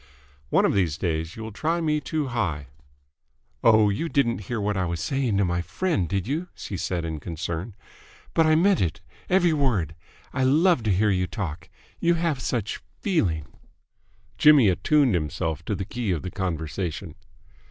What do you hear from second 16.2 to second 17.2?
the conversation.